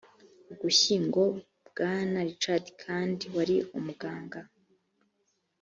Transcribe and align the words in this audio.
ugushyingo 0.51 1.21
bwana 1.69 2.17
richard 2.27 2.65
kandt 2.81 3.19
wari 3.35 3.57
umuganga 3.77 4.39